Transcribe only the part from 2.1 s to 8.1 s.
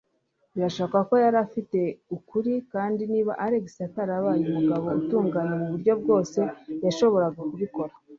ukuri, kandi niba Alex atarabaye umugabo utunganye muburyo bwose, yashoboraga kubikora.